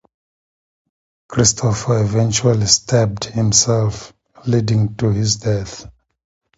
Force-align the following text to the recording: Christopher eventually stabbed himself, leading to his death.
Christopher 1.27 2.01
eventually 2.03 2.65
stabbed 2.65 3.25
himself, 3.25 4.11
leading 4.47 4.95
to 4.95 5.11
his 5.11 5.35
death. 5.35 5.87